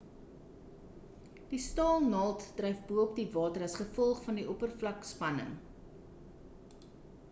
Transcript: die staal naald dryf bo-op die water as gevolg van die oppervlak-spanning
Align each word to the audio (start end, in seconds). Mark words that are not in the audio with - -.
die 1.51 1.59
staal 1.65 2.07
naald 2.13 2.45
dryf 2.61 2.79
bo-op 2.87 3.13
die 3.19 3.27
water 3.37 3.67
as 3.69 3.77
gevolg 3.83 4.23
van 4.29 4.41
die 4.41 4.49
oppervlak-spanning 4.55 5.55